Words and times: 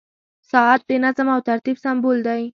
•ساعت 0.51 0.79
د 0.89 0.91
نظم 1.03 1.27
او 1.35 1.39
ترتیب 1.49 1.77
سمبول 1.85 2.17
دی. 2.27 2.41